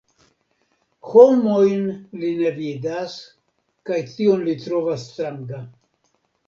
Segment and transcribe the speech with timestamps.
[1.09, 1.85] Homojn
[2.23, 3.21] li ne vidas,
[3.91, 5.67] kaj tion li trovas stranga.